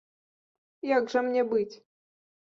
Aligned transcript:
Як 0.97 1.11
жа 1.13 1.21
мне 1.27 1.43
быць? 1.51 1.75